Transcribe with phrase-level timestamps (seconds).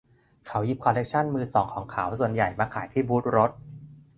[0.47, 3.51] เขาหยิบคอลเล็กชั่นมือสองของเขาส่วนใหญ่มาขายที่บูทรถ